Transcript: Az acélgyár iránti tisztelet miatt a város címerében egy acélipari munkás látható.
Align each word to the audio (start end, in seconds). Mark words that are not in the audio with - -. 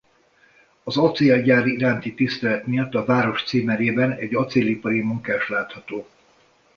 Az 0.83 0.97
acélgyár 0.97 1.65
iránti 1.65 2.13
tisztelet 2.13 2.65
miatt 2.67 2.93
a 2.95 3.05
város 3.05 3.43
címerében 3.43 4.11
egy 4.11 4.35
acélipari 4.35 5.01
munkás 5.01 5.49
látható. 5.49 6.07